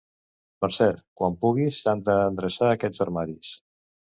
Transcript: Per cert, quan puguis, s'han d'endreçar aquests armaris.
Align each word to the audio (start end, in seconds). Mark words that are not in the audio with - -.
Per 0.63 0.69
cert, 0.77 1.03
quan 1.21 1.37
puguis, 1.43 1.77
s'han 1.83 2.01
d'endreçar 2.09 2.71
aquests 2.73 3.05
armaris. 3.07 3.55